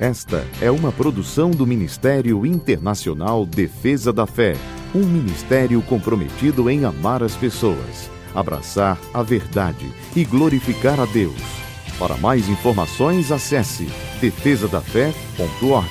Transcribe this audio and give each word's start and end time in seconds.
Esta 0.00 0.46
é 0.62 0.70
uma 0.70 0.92
produção 0.92 1.50
do 1.50 1.66
Ministério 1.66 2.46
Internacional 2.46 3.44
Defesa 3.44 4.12
da 4.12 4.28
Fé, 4.28 4.54
um 4.94 5.04
ministério 5.04 5.82
comprometido 5.82 6.70
em 6.70 6.84
amar 6.84 7.20
as 7.20 7.34
pessoas, 7.34 8.08
abraçar 8.32 8.96
a 9.12 9.24
verdade 9.24 9.92
e 10.14 10.24
glorificar 10.24 11.00
a 11.00 11.04
Deus. 11.06 11.42
Para 11.98 12.16
mais 12.16 12.48
informações, 12.48 13.32
acesse 13.32 13.86
defesadafé.org. 14.20 15.90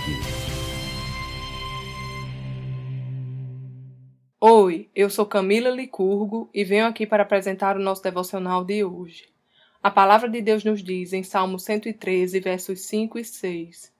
Oi, 4.39 4.89
eu 4.95 5.09
sou 5.09 5.25
Camila 5.25 5.69
Licurgo 5.69 6.49
e 6.53 6.63
venho 6.63 6.85
aqui 6.85 7.05
para 7.05 7.23
apresentar 7.23 7.75
o 7.75 7.83
nosso 7.83 8.03
devocional 8.03 8.63
de 8.63 8.85
hoje. 8.85 9.25
A 9.83 9.91
palavra 9.91 10.29
de 10.29 10.41
Deus 10.41 10.63
nos 10.63 10.81
diz 10.81 11.11
em 11.11 11.23
Salmo 11.23 11.59
113, 11.59 12.39
versos 12.39 12.79
5 12.87 13.19
e 13.19 13.25
6: 13.25 13.96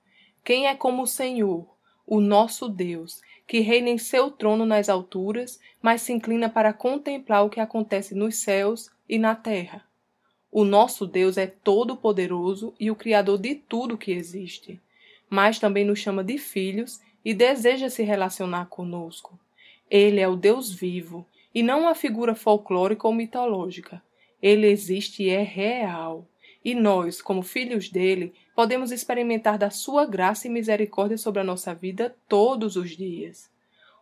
quem 0.48 0.66
é 0.66 0.74
como 0.74 1.04
o 1.04 1.08
Senhor, 1.08 1.68
o 2.06 2.22
nosso 2.22 2.70
Deus, 2.70 3.22
que 3.46 3.60
reina 3.60 3.90
em 3.90 3.98
seu 3.98 4.32
trono 4.32 4.66
nas 4.66 4.88
alturas, 4.88 5.60
mas 5.82 6.04
se 6.04 6.14
inclina 6.14 6.48
para 6.48 6.72
contemplar 6.72 7.44
o 7.44 7.50
que 7.50 7.60
acontece 7.60 8.16
nos 8.16 8.38
céus 8.38 8.90
e 9.10 9.20
na 9.20 9.36
terra? 9.36 9.86
O 10.50 10.64
nosso 10.64 11.06
Deus 11.06 11.38
é 11.38 11.48
todo-poderoso 11.48 12.74
e 12.80 12.90
o 12.90 12.96
Criador 12.96 13.38
de 13.40 13.56
tudo 13.56 13.98
que 13.98 14.14
existe, 14.14 14.80
mas 15.30 15.60
também 15.60 15.84
nos 15.84 16.00
chama 16.00 16.24
de 16.24 16.38
filhos 16.38 17.02
e 17.26 17.34
deseja 17.34 17.90
se 17.90 18.04
relacionar 18.04 18.68
conosco. 18.68 19.38
Ele 19.92 20.22
é 20.22 20.30
o 20.30 20.38
Deus 20.38 20.72
vivo 20.72 21.28
e 21.54 21.62
não 21.62 21.82
uma 21.82 21.94
figura 21.94 22.34
folclórica 22.34 23.06
ou 23.06 23.14
mitológica. 23.14 24.02
Ele 24.42 24.68
existe 24.68 25.24
e 25.24 25.30
é 25.30 25.44
real 25.44 26.26
e 26.68 26.76
nós, 26.76 27.22
como 27.22 27.44
filhos 27.44 27.88
dele, 27.88 28.34
podemos 28.54 28.92
experimentar 28.92 29.58
da 29.58 29.70
sua 29.70 30.06
graça 30.06 30.48
e 30.48 30.50
misericórdia 30.50 31.18
sobre 31.18 31.40
a 31.40 31.44
nossa 31.46 31.74
vida 31.74 32.14
todos 32.28 32.76
os 32.76 32.90
dias. 32.90 33.50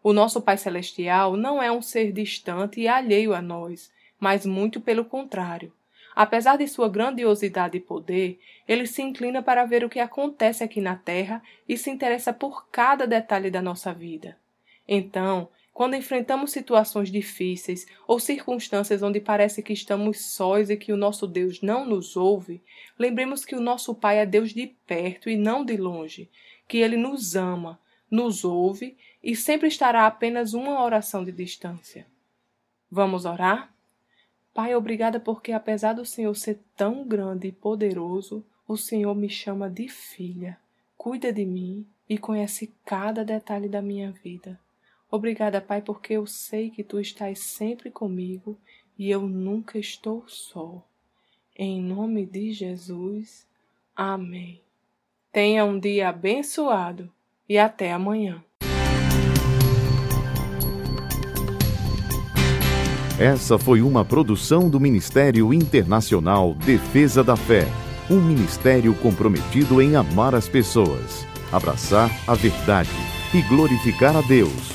O 0.02 0.12
nosso 0.12 0.42
Pai 0.42 0.58
Celestial 0.58 1.38
não 1.38 1.62
é 1.62 1.72
um 1.72 1.80
ser 1.80 2.12
distante 2.12 2.82
e 2.82 2.88
alheio 2.88 3.36
a 3.36 3.42
nós, 3.42 3.92
mas 4.20 4.48
muito 4.48 4.82
pelo 4.82 5.06
contrário. 5.06 5.72
Apesar 6.16 6.58
de 6.58 6.68
sua 6.68 6.90
grandiosidade 6.90 7.78
e 7.78 7.82
poder, 7.82 8.40
ele 8.68 8.88
se 8.88 9.04
inclina 9.04 9.44
para 9.44 9.64
ver 9.64 9.84
o 9.84 9.90
que 9.90 10.00
acontece 10.00 10.64
aqui 10.64 10.82
na 10.82 10.96
Terra 10.96 11.44
e 11.70 11.78
se 11.78 11.92
interessa 11.92 12.34
por 12.34 12.68
cada 12.72 13.06
detalhe 13.06 13.52
da 13.52 13.62
nossa 13.62 13.94
vida. 13.94 14.40
Então, 14.88 15.50
quando 15.76 15.98
enfrentamos 15.98 16.54
situações 16.54 17.12
difíceis 17.12 17.86
ou 18.08 18.18
circunstâncias 18.18 19.04
onde 19.04 19.20
parece 19.20 19.62
que 19.62 19.74
estamos 19.74 20.22
sós 20.22 20.70
e 20.70 20.78
que 20.78 20.94
o 20.94 20.98
nosso 20.98 21.28
Deus 21.28 21.62
não 21.62 21.86
nos 21.86 22.16
ouve, 22.16 22.64
lembremos 22.98 23.44
que 23.44 23.58
o 23.58 23.60
nosso 23.60 23.94
Pai 23.94 24.20
é 24.20 24.26
Deus 24.26 24.54
de 24.54 24.68
perto 24.88 25.30
e 25.30 25.36
não 25.36 25.66
de 25.66 25.76
longe, 25.76 26.32
que 26.66 26.78
ele 26.78 26.96
nos 26.96 27.36
ama, 27.36 27.78
nos 28.10 28.46
ouve 28.46 28.98
e 29.22 29.36
sempre 29.36 29.68
estará 29.68 30.04
a 30.04 30.08
apenas 30.08 30.54
uma 30.54 30.82
oração 30.82 31.26
de 31.26 31.34
distância. 31.34 32.08
Vamos 32.90 33.26
orar? 33.26 33.70
Pai, 34.54 34.74
obrigada 34.76 35.20
porque, 35.20 35.52
apesar 35.52 35.92
do 35.92 36.06
Senhor 36.06 36.34
ser 36.38 36.58
tão 36.78 37.06
grande 37.06 37.50
e 37.50 37.52
poderoso, 37.52 38.46
o 38.66 38.78
Senhor 38.78 39.14
me 39.14 39.28
chama 39.28 39.70
de 39.70 39.90
filha, 39.90 40.58
cuida 40.96 41.34
de 41.34 41.46
mim 41.46 41.86
e 42.08 42.18
conhece 42.18 42.74
cada 42.86 43.26
detalhe 43.26 43.68
da 43.68 43.82
minha 43.82 44.10
vida. 44.10 44.58
Obrigada, 45.10 45.62
Pai, 45.62 45.82
porque 45.82 46.14
eu 46.14 46.26
sei 46.26 46.70
que 46.70 46.84
tu 46.84 47.00
estás 47.00 47.40
sempre 47.40 47.90
comigo 47.90 48.58
e 48.98 49.10
eu 49.10 49.22
nunca 49.28 49.78
estou 49.78 50.24
só. 50.28 50.84
Em 51.58 51.82
nome 51.82 52.26
de 52.26 52.52
Jesus. 52.52 53.48
Amém. 53.96 54.62
Tenha 55.32 55.64
um 55.64 55.80
dia 55.80 56.10
abençoado 56.10 57.12
e 57.48 57.58
até 57.58 57.92
amanhã. 57.92 58.44
Essa 63.18 63.58
foi 63.58 63.82
uma 63.82 64.04
produção 64.04 64.70
do 64.70 64.78
Ministério 64.78 65.54
Internacional 65.54 66.54
Defesa 66.54 67.24
da 67.24 67.38
Fé, 67.38 67.66
um 68.10 68.20
ministério 68.20 68.94
comprometido 68.96 69.82
em 69.82 69.96
amar 69.96 70.36
as 70.36 70.50
pessoas, 70.50 71.26
abraçar 71.50 72.12
a 72.28 72.34
verdade 72.34 72.90
e 73.34 73.42
glorificar 73.44 74.18
a 74.18 74.22
Deus. 74.22 74.75